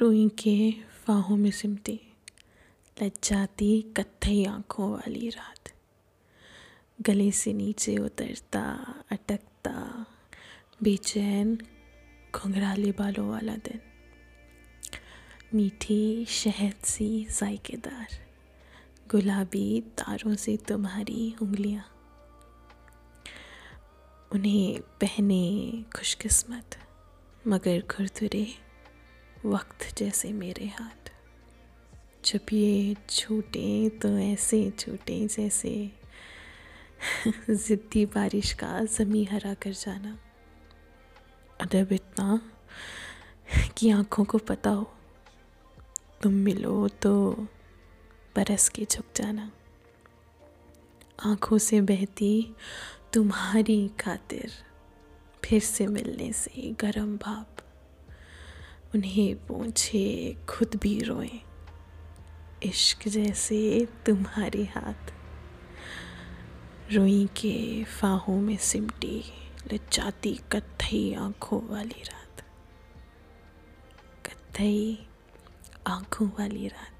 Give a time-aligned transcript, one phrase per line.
[0.00, 0.72] रुई के
[1.04, 2.00] फाहों में सिमटी,
[3.02, 5.72] लज्जाती कत्थई आँखों वाली रात।
[7.00, 10.06] गले से नीचे उतरता, अटकता,
[10.82, 11.58] बेचैन
[12.34, 13.80] घुंघराले बालों वाला दिन।
[15.54, 18.08] मीठी शहद सी जायकेदार,
[19.10, 21.84] गुलाबी तारों से तुम्हारी उंगलियाँ।
[24.32, 26.78] उन्हें पहने खुशकिस्मत,
[27.46, 28.65] मगर खुरदुरे
[29.46, 31.12] वक्त जैसे मेरे हाथ।
[32.24, 35.92] जब ये छूटे तो ऐसे, छूटे जैसे।
[37.50, 40.18] ज़िद्दी बारिश का ज़मी हरा कर जाना।
[41.60, 42.50] अदब इतना
[43.76, 44.90] कि आँखों को पता हो,
[46.22, 47.32] तुम मिलो तो
[48.36, 49.50] बरस के झुक जाना।
[51.24, 52.54] आँखों से बहती
[53.12, 54.52] तुम्हारी खातिर
[55.44, 57.55] फिर से मिलने से गरम भाप।
[58.96, 61.30] उन्हें पूछे, खुद भी रोए।
[62.62, 65.12] इश्क जैसे तुम्हारे हाथ।
[66.92, 69.24] रोई के फाहों में सिमटी
[69.72, 72.44] लचाती कत्थई आँखों वाली रात।
[74.26, 75.06] कत्थई
[75.86, 76.95] आँखों वाली रात।